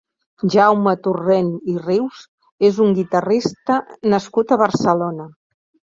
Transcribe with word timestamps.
Jaume 0.53 0.93
Torrent 1.07 1.51
i 1.73 1.75
Rius 1.83 2.23
és 2.71 2.79
un 2.87 2.97
guitarrista 3.01 3.77
nascut 4.15 4.55
a 4.57 4.63
Barcelona. 4.63 5.29